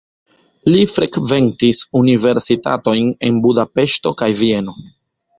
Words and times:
Li 0.75 0.79
frekventis 0.93 1.81
universitatojn 1.99 3.11
en 3.27 3.37
Budapeŝto 3.43 4.15
kaj 4.23 4.31
Vieno. 4.41 4.75